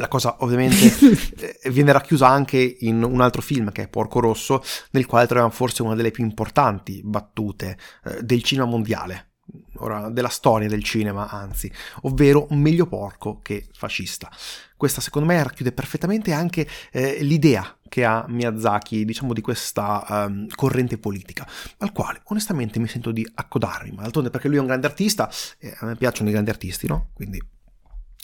[0.00, 0.90] la cosa ovviamente
[1.62, 5.50] eh, viene racchiusa anche in un altro film che è Porco Rosso, nel quale troviamo
[5.50, 9.32] forse una delle più importanti battute eh, del cinema mondiale,
[9.76, 11.70] ora della storia del cinema anzi,
[12.02, 14.30] ovvero meglio porco che fascista.
[14.74, 20.46] Questa secondo me racchiude perfettamente anche eh, l'idea che ha Miyazaki, diciamo, di questa um,
[20.54, 21.46] corrente politica,
[21.78, 25.28] al quale onestamente mi sento di accodarmi, ma d'altronde perché lui è un grande artista,
[25.58, 27.10] e a me piacciono i grandi artisti, no?
[27.12, 27.42] Quindi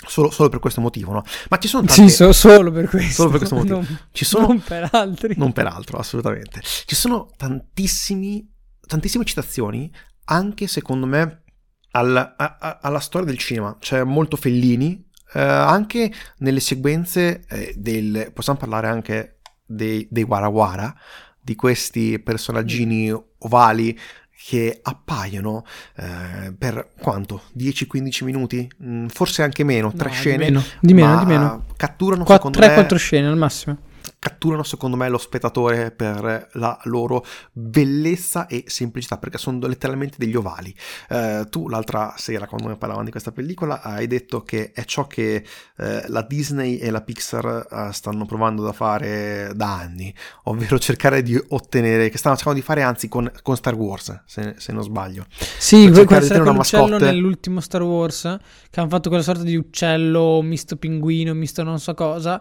[0.04, 1.24] Solo, solo, per questo motivo, no?
[1.48, 2.02] Ma ci sono tante...
[2.02, 3.12] Sì, so, solo per questo.
[3.12, 3.76] Solo per questo motivo.
[3.76, 4.46] Non, ci sono...
[4.48, 5.34] non per altri.
[5.36, 6.60] Non per altro, assolutamente.
[6.62, 8.46] Ci sono tantissimi,
[8.86, 9.90] tantissime citazioni,
[10.24, 11.44] anche secondo me,
[11.92, 13.76] al, a, a, alla storia del cinema.
[13.80, 18.30] C'è molto Fellini, eh, anche nelle sequenze eh, del...
[18.34, 20.94] Possiamo parlare anche dei, dei Warawara,
[21.40, 23.98] di questi personaggini ovali
[24.38, 25.64] che appaiono
[25.96, 27.42] eh, per quanto?
[27.58, 28.68] 10-15 minuti?
[28.84, 30.44] Mm, forse anche meno, tre no, scene.
[30.46, 31.18] Di meno, di meno.
[31.18, 31.64] Di meno.
[31.76, 33.78] Catturano 3-4 scene al massimo
[34.18, 40.36] catturano secondo me lo spettatore per la loro bellezza e semplicità perché sono letteralmente degli
[40.36, 40.74] ovali.
[41.08, 45.06] Eh, tu l'altra sera quando ne parlavamo di questa pellicola hai detto che è ciò
[45.06, 45.44] che
[45.76, 50.12] eh, la Disney e la Pixar eh, stanno provando a fare da anni
[50.44, 54.54] ovvero cercare di ottenere che stanno cercando di fare anzi con, con Star Wars se,
[54.58, 55.26] se, non sbaglio.
[55.58, 58.38] Sì questo era l'uccello nell'ultimo Star Wars
[58.70, 62.40] che hanno fatto quella sorta di uccello misto pinguino misto non so cosa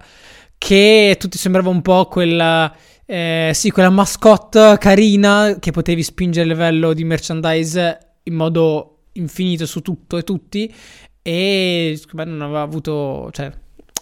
[0.65, 2.75] che tutti sembrava un po' quella,
[3.05, 9.67] eh, sì, quella mascotte carina che potevi spingere a livello di merchandise in modo infinito
[9.67, 10.73] su tutto e tutti.
[11.21, 13.51] E me non aveva avuto, cioè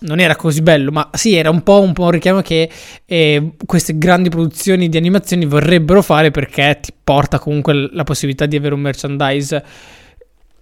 [0.04, 2.69] non era così bello, ma sì, era un po' un, po un richiamo che
[3.08, 8.56] eh, queste grandi produzioni di animazioni vorrebbero fare perché ti porta comunque la possibilità di
[8.56, 9.62] avere un merchandise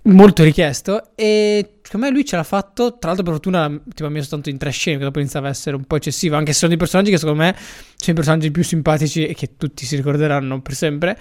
[0.04, 4.10] molto richiesto e secondo me lui ce l'ha fatto tra l'altro per fortuna tipo, ha
[4.10, 6.60] messo tanto in tre scene che dopo iniziava a essere un po' eccessivo anche se
[6.60, 9.96] sono dei personaggi che secondo me sono i personaggi più simpatici e che tutti si
[9.96, 11.18] ricorderanno per sempre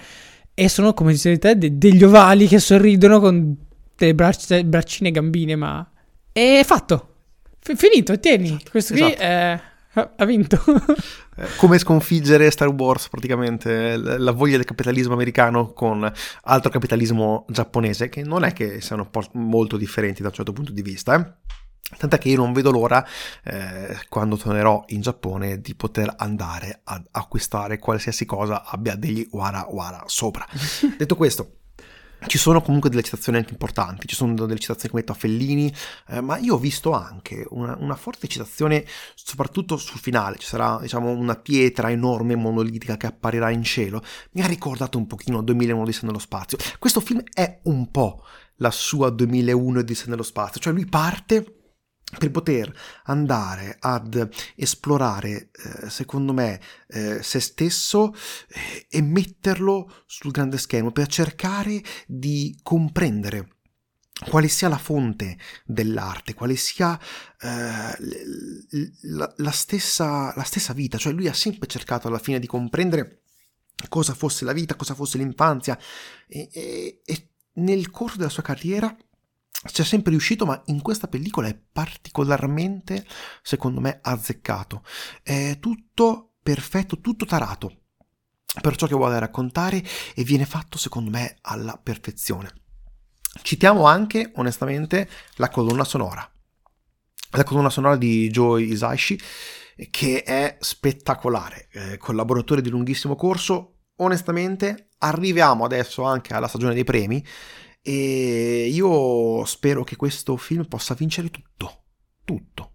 [0.53, 3.55] e sono come dicevi te de- degli ovali che sorridono con
[3.95, 5.87] delle braccia, braccine e gambine ma
[6.31, 7.07] è fatto
[7.59, 9.21] F- finito tieni esatto, questo qui esatto.
[9.21, 9.61] è
[9.93, 10.57] Ha vinto.
[11.35, 16.09] Eh, come sconfiggere Star Wars praticamente, la voglia del capitalismo americano con
[16.43, 20.81] altro capitalismo giapponese, che non è che siano molto differenti da un certo punto di
[20.81, 21.15] vista.
[21.15, 21.49] Eh?
[21.97, 23.05] Tant'è che io non vedo l'ora,
[23.43, 29.65] eh, quando tornerò in Giappone, di poter andare ad acquistare qualsiasi cosa abbia degli wara
[29.69, 30.45] wara sopra.
[30.97, 31.60] Detto questo,
[32.27, 35.73] ci sono comunque delle citazioni anche importanti, ci sono delle citazioni come metto a Fellini,
[36.09, 40.79] eh, ma io ho visto anche una, una, forte citazione, soprattutto sul finale, ci sarà
[40.81, 45.81] diciamo una pietra enorme monolitica che apparirà in cielo, mi ha ricordato un pochino 2001
[45.81, 46.57] Odissea nello spazio.
[46.79, 48.23] Questo film è un po'
[48.57, 51.60] la sua 2001 Odissea nello spazio, cioè lui parte
[52.17, 58.13] per poter andare ad esplorare, eh, secondo me, eh, se stesso
[58.49, 63.55] eh, e metterlo sul grande schermo, per cercare di comprendere
[64.29, 66.99] quale sia la fonte dell'arte, quale sia
[67.39, 67.97] eh,
[69.01, 73.21] la, la, stessa, la stessa vita, cioè lui ha sempre cercato alla fine di comprendere
[73.89, 75.77] cosa fosse la vita, cosa fosse l'infanzia
[76.27, 78.95] e, e, e nel corso della sua carriera
[79.63, 83.05] c'è sempre riuscito, ma in questa pellicola è particolarmente,
[83.43, 84.83] secondo me, azzeccato.
[85.21, 87.81] È tutto perfetto, tutto tarato
[88.59, 89.83] per ciò che vuole raccontare
[90.15, 92.51] e viene fatto, secondo me, alla perfezione.
[93.43, 96.29] Citiamo anche, onestamente, la colonna sonora.
[97.33, 99.19] La colonna sonora di Joe Isaishi,
[99.89, 103.75] che è spettacolare, eh, collaboratore di lunghissimo corso.
[103.97, 107.23] Onestamente, arriviamo adesso anche alla stagione dei premi
[107.81, 111.83] e io spero che questo film possa vincere tutto,
[112.23, 112.71] tutto,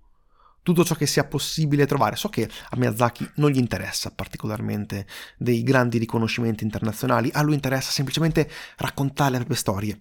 [0.62, 2.16] tutto ciò che sia possibile trovare.
[2.16, 5.06] So che a Miyazaki non gli interessa particolarmente
[5.38, 10.00] dei grandi riconoscimenti internazionali, a lui interessa semplicemente raccontare le proprie storie.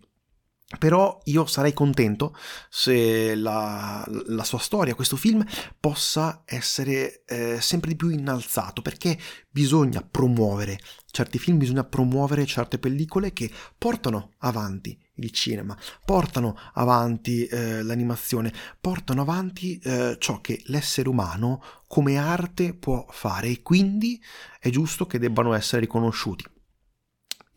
[0.80, 2.36] Però io sarei contento
[2.70, 5.46] se la, la, sua storia, questo film,
[5.80, 9.16] possa essere eh, sempre di più innalzato, perché
[9.48, 17.46] bisogna promuovere certi film, bisogna promuovere certe pellicole che portano avanti il cinema, portano avanti
[17.46, 18.52] eh, l'animazione,
[18.82, 24.20] portano avanti eh, ciò che l'essere umano come arte può fare e quindi
[24.60, 26.44] è giusto che debbano essere riconosciuti.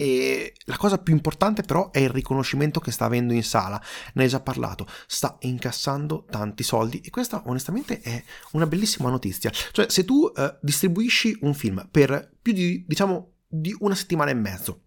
[0.00, 3.82] E la cosa più importante però è il riconoscimento che sta avendo in sala,
[4.14, 9.50] ne hai già parlato, sta incassando tanti soldi e questa onestamente è una bellissima notizia.
[9.50, 14.34] Cioè se tu eh, distribuisci un film per più di, diciamo, di una settimana e
[14.34, 14.82] mezzo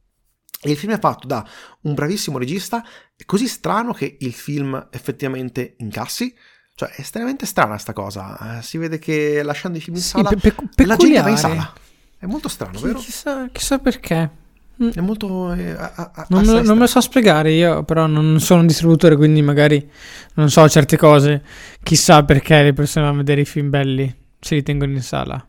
[0.64, 1.46] e il film è fatto da
[1.82, 6.34] un bravissimo regista, è così strano che il film effettivamente incassi,
[6.76, 10.30] cioè è estremamente strana sta cosa, eh, si vede che lasciando i film in sala
[10.30, 11.74] pe- pe- la gente va in sala.
[12.16, 13.00] È molto strano, Chi, vero?
[13.00, 14.41] Chissà, chissà perché.
[14.78, 15.54] È molto.
[15.54, 18.68] Eh, a, a, non, me, non, me, lo so spiegare, io però non sono un
[18.68, 19.90] distributore, quindi magari
[20.36, 21.44] non so certe cose.
[21.84, 25.46] Chissà perché le persone vanno a vedere i film belli se li tengono in sala.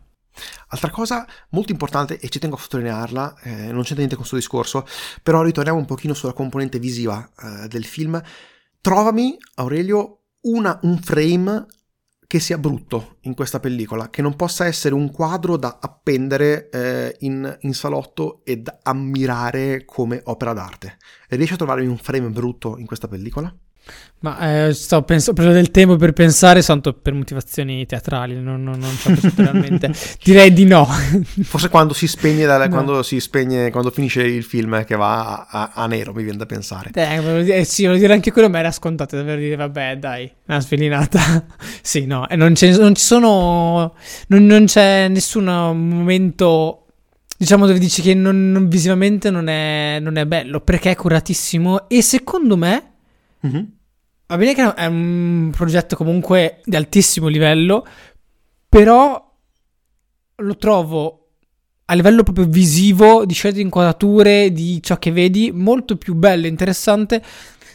[0.68, 4.36] Altra cosa molto importante, e ci tengo a sottolinearla, eh, non c'entra niente con questo
[4.36, 4.86] discorso,
[5.22, 8.20] però ritorniamo un pochino sulla componente visiva eh, del film.
[8.80, 11.66] Trovami, Aurelio, una, un frame
[12.32, 17.14] che sia brutto in questa pellicola, che non possa essere un quadro da appendere eh,
[17.18, 20.96] in, in, salotto e da ammirare come opera d'arte.
[21.28, 23.54] Riesci a trovarmi un frame brutto in questa pellicola?
[24.22, 28.62] Ma eh, sto pens- ho preso del tempo per pensare, santo per motivazioni teatrali, non,
[28.62, 29.90] non, non.
[30.22, 30.86] Direi di no.
[31.42, 32.68] Forse quando si spegne, da, no.
[32.68, 36.46] quando si spegne, quando finisce il film che va a, a nero, mi viene da
[36.46, 36.90] pensare.
[36.94, 40.60] Eh, eh, sì, voglio dire anche quello, ma era scontato davvero dire, vabbè, dai, una
[40.60, 41.44] sfelinata.
[41.82, 43.96] sì, no, e non, non ci sono,
[44.28, 46.76] non, non c'è nessun momento
[47.36, 51.88] diciamo dove dici che non, non, visivamente non è, non è, bello perché è curatissimo
[51.88, 52.91] e secondo me
[53.46, 53.64] Mm-hmm.
[54.26, 57.86] Va bene che è un progetto comunque di altissimo livello,
[58.68, 59.30] però
[60.36, 61.22] lo trovo
[61.84, 66.46] a livello proprio visivo, di scelte di inquadrature, di ciò che vedi, molto più bello
[66.46, 67.22] e interessante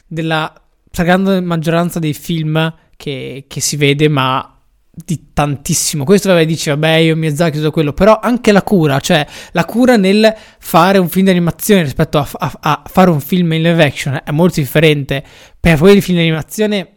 [0.07, 0.51] della
[0.89, 4.57] stragrande maggioranza dei film che, che si vede, ma
[5.05, 6.03] di tantissimo.
[6.03, 9.65] Questo vabbè dice, vabbè, io mi Miyazaki tutto quello, però anche la cura, cioè la
[9.65, 13.61] cura nel fare un film di animazione rispetto a, a, a fare un film in
[13.61, 15.23] live action è molto differente.
[15.67, 16.93] Per voi il film di animazione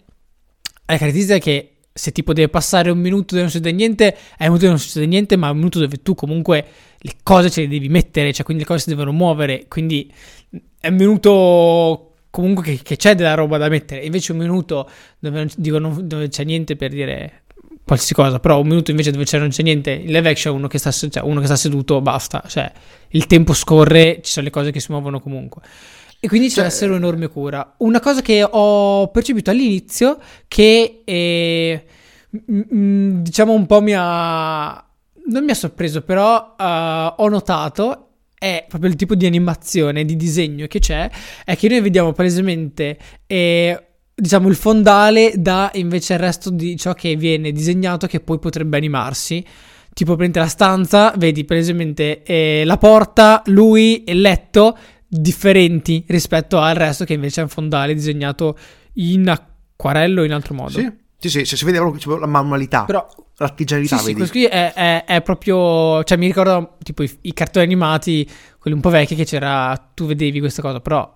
[0.87, 4.53] la caratteristica che se tipo deve passare un minuto dove non succede niente, è un
[4.53, 6.65] minuto dove non succede niente, ma è un minuto dove tu comunque
[6.97, 10.09] le cose ce le devi mettere, cioè quindi le cose si devono muovere, quindi
[10.79, 15.37] è un minuto comunque che, che c'è della roba da mettere, invece un minuto dove,
[15.37, 17.43] non, dico, non, dove c'è niente per dire
[17.85, 20.69] qualsiasi cosa, però un minuto invece dove c'è, non c'è niente, in live action uno
[20.69, 22.71] che, sta, cioè uno che sta seduto, basta, cioè
[23.09, 25.63] il tempo scorre, ci sono le cose che si muovono comunque.
[26.21, 27.75] E quindi c'è cioè, da essere un'enorme cura.
[27.79, 31.85] Una cosa che ho percepito all'inizio, che eh,
[32.47, 34.87] m- diciamo un po' mi ha...
[35.27, 38.07] non mi ha sorpreso, però uh, ho notato
[38.41, 41.11] è proprio il tipo di animazione, di disegno che c'è,
[41.45, 42.97] è che noi vediamo palesemente
[43.27, 48.39] eh, diciamo il fondale da invece il resto di ciò che viene disegnato che poi
[48.39, 49.45] potrebbe animarsi.
[49.93, 54.79] Tipo prende la stanza, vedi palesemente eh, la porta, lui il letto
[55.13, 58.57] differenti rispetto al resto che invece è un fondale disegnato
[58.95, 60.71] in acquarello in altro modo.
[60.71, 60.89] Sì,
[61.19, 62.85] sì, sì, cioè, si vede proprio la manualità.
[62.85, 63.07] Però
[63.39, 63.99] l'artigianalità.
[63.99, 66.05] Sì, sì, questo qui è, è, è, proprio.
[66.05, 69.91] Cioè, mi ricordo tipo i, i, cartoni animati, quelli un po' vecchi, che c'era.
[69.95, 71.13] Tu vedevi questa cosa, però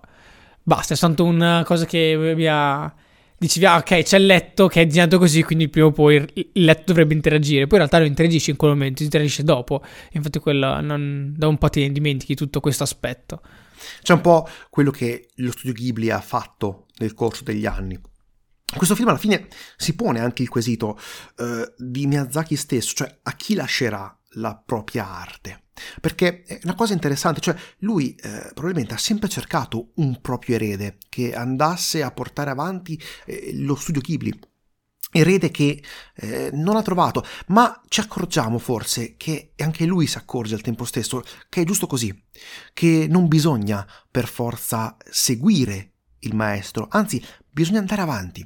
[0.61, 2.93] basta, è soltanto una cosa che mi ha.
[3.37, 6.63] Dicevi, ah, ok, c'è il letto che è disegnato così, quindi prima o poi il
[6.63, 7.67] letto dovrebbe interagire.
[7.67, 9.81] Poi in realtà non interagisce in quel momento, interagisce dopo.
[10.11, 13.41] Infatti, quello non, da un po' ti dimentichi tutto questo aspetto.
[14.01, 17.99] C'è un po' quello che lo studio Ghibli ha fatto nel corso degli anni
[18.75, 20.99] questo film alla fine si pone anche il quesito
[21.37, 25.61] uh, di Miyazaki stesso, cioè a chi lascerà la propria arte.
[25.99, 30.97] Perché è una cosa interessante, cioè lui eh, probabilmente ha sempre cercato un proprio erede
[31.09, 34.39] che andasse a portare avanti eh, lo studio Ghibli.
[35.17, 35.81] Erede che
[36.15, 40.83] eh, non ha trovato, ma ci accorgiamo forse che anche lui si accorge al tempo
[40.83, 42.13] stesso che è giusto così,
[42.73, 48.45] che non bisogna per forza seguire il maestro, anzi bisogna andare avanti.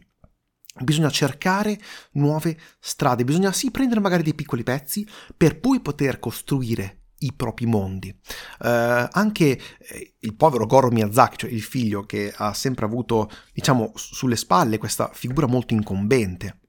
[0.82, 6.99] Bisogna cercare nuove strade, bisogna sì prendere magari dei piccoli pezzi per poi poter costruire
[7.20, 8.10] i propri mondi.
[8.10, 13.92] Uh, anche eh, il povero Goro Miyazaki, cioè il figlio che ha sempre avuto, diciamo,
[13.96, 16.60] sulle spalle questa figura molto incombente,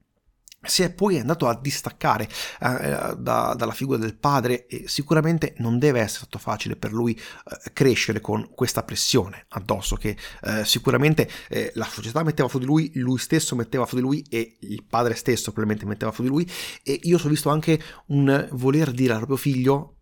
[0.62, 2.28] si è poi andato a distaccare
[2.60, 7.14] eh, da, dalla figura del padre e sicuramente non deve essere stato facile per lui
[7.14, 12.66] eh, crescere con questa pressione addosso che eh, sicuramente eh, la società metteva su di
[12.66, 16.28] lui, lui stesso metteva su di lui e il padre stesso probabilmente metteva su di
[16.28, 16.50] lui
[16.82, 19.99] e io ho visto anche un voler dire al proprio figlio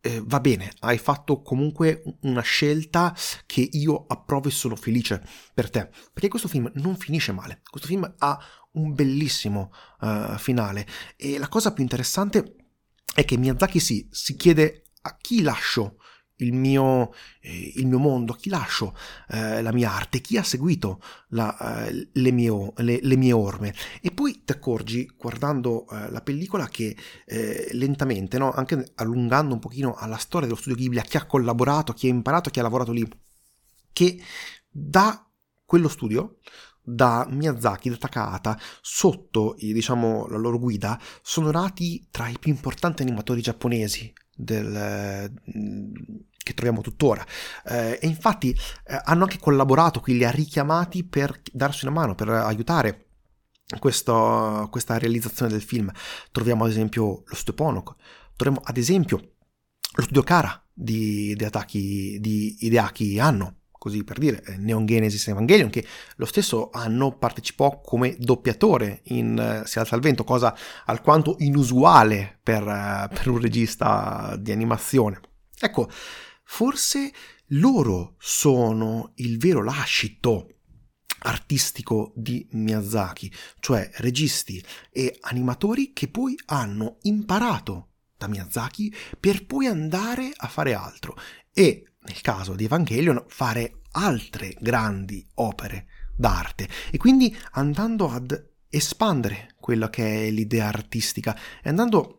[0.00, 3.14] eh, va bene, hai fatto comunque una scelta
[3.46, 5.22] che io approvo e sono felice
[5.52, 5.88] per te.
[6.12, 7.60] Perché questo film non finisce male.
[7.68, 8.38] Questo film ha
[8.72, 10.86] un bellissimo uh, finale.
[11.16, 12.54] E la cosa più interessante
[13.14, 15.96] è che Miyazaki sì, si chiede a chi lascio
[16.38, 18.96] il mio, eh, il mio mondo, chi lascio
[19.28, 23.74] eh, la mia arte, chi ha seguito la, eh, le, mie, le, le, mie, orme.
[24.00, 28.52] E poi ti accorgi, guardando eh, la pellicola, che eh, lentamente, no?
[28.52, 32.06] anche allungando un pochino alla storia dello studio Ghibli, a chi ha collaborato, a chi
[32.06, 33.06] ha imparato, a chi ha lavorato lì,
[33.92, 34.20] che
[34.70, 35.22] da
[35.64, 36.38] quello studio
[36.88, 43.02] da Miyazaki, da Takahata, sotto diciamo, la loro guida, sono nati tra i più importanti
[43.02, 45.30] animatori giapponesi del,
[46.42, 47.24] che troviamo tuttora.
[47.66, 48.50] Eh, e infatti
[48.86, 53.08] eh, hanno anche collaborato, qui li ha richiamati per darsi una mano, per aiutare
[53.78, 55.92] questo, questa realizzazione del film.
[56.32, 57.94] Troviamo ad esempio lo studio Ponok,
[58.34, 59.34] troviamo ad esempio
[59.94, 65.28] lo studio Kara di, di, Ataki, di Hideaki Anno così per dire, eh, Neon Genesis
[65.28, 70.54] Evangelion, che lo stesso anno partecipò come doppiatore in uh, Si alza il vento, cosa
[70.84, 75.20] alquanto inusuale per, uh, per un regista di animazione.
[75.58, 75.88] Ecco,
[76.44, 77.12] forse
[77.52, 80.48] loro sono il vero lascito
[81.20, 89.66] artistico di Miyazaki, cioè registi e animatori che poi hanno imparato da Miyazaki per poi
[89.66, 91.16] andare a fare altro
[91.52, 95.86] e nel caso di Evangelion, fare altre grandi opere
[96.16, 102.14] d'arte e quindi andando ad espandere quella che è l'idea artistica e andando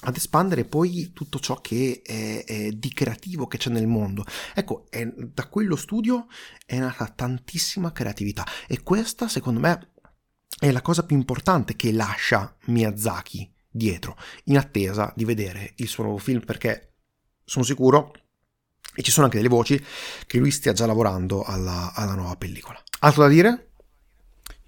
[0.00, 4.24] ad espandere poi tutto ciò che è, è di creativo che c'è nel mondo.
[4.54, 6.26] Ecco, è, da quello studio
[6.66, 9.92] è nata tantissima creatività e questa, secondo me,
[10.58, 16.04] è la cosa più importante che lascia Miyazaki dietro, in attesa di vedere il suo
[16.04, 16.94] nuovo film, perché
[17.44, 18.12] sono sicuro
[18.96, 19.82] e ci sono anche delle voci
[20.26, 22.82] che lui stia già lavorando alla, alla nuova pellicola.
[23.00, 23.70] Altro da dire?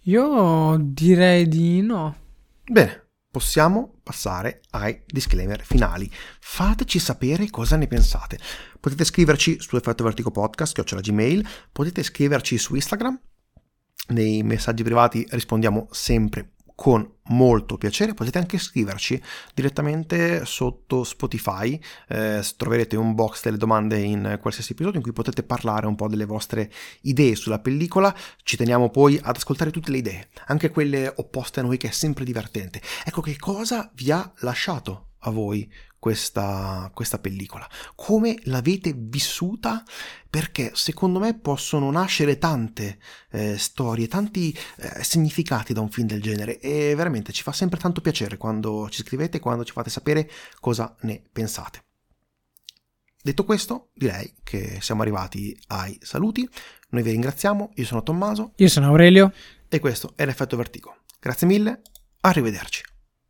[0.02, 2.16] Io direi di no.
[2.64, 6.10] Bene, possiamo passare ai disclaimer finali.
[6.40, 8.38] Fateci sapere cosa ne pensate.
[8.78, 13.18] Potete scriverci su Effetto Vertigo Podcast, che ho la Gmail, potete scriverci su Instagram.
[14.08, 18.14] Nei messaggi privati rispondiamo sempre con molto piacere.
[18.14, 19.20] Potete anche scriverci
[19.52, 25.42] direttamente sotto Spotify, eh, troverete un box delle domande in qualsiasi episodio in cui potete
[25.42, 26.70] parlare un po' delle vostre
[27.00, 28.14] idee sulla pellicola.
[28.44, 31.92] Ci teniamo poi ad ascoltare tutte le idee, anche quelle opposte a noi che è
[31.92, 32.80] sempre divertente.
[33.04, 39.82] Ecco che cosa vi ha lasciato a voi questa, questa pellicola, come l'avete vissuta,
[40.28, 42.98] perché secondo me possono nascere tante
[43.30, 47.78] eh, storie, tanti eh, significati da un film del genere e veramente ci fa sempre
[47.78, 51.82] tanto piacere quando ci scrivete, quando ci fate sapere cosa ne pensate.
[53.20, 56.48] Detto questo, direi che siamo arrivati ai saluti.
[56.90, 58.52] Noi vi ringraziamo, io sono Tommaso.
[58.56, 59.32] Io sono Aurelio.
[59.68, 60.96] E questo è l'effetto Vertigo.
[61.20, 61.82] Grazie mille,
[62.20, 62.97] arrivederci.